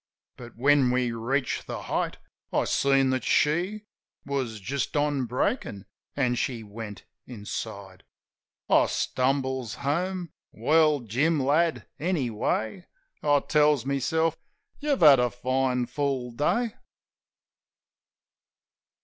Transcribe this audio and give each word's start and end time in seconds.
But, 0.35 0.55
when 0.55 0.89
we 0.89 1.11
reached 1.11 1.67
"The 1.67 1.83
Height," 1.83 2.17
I 2.51 2.63
seen 2.63 3.11
that 3.11 3.23
she 3.23 3.85
Was 4.25 4.59
just 4.59 4.97
on 4.97 5.25
breakin'; 5.27 5.85
an' 6.15 6.33
she 6.33 6.63
went 6.63 7.05
inside.... 7.27 8.03
I 8.67 8.87
stumbles 8.87 9.75
home. 9.75 10.31
"Well, 10.51 11.01
Jim, 11.01 11.39
lad, 11.39 11.85
anyway," 11.99 12.87
I 13.21 13.41
tells 13.41 13.85
myself, 13.85 14.35
"you've 14.79 15.01
had 15.01 15.19
a 15.19 15.29
fine, 15.29 15.85
full 15.85 16.31
day." 16.31 16.73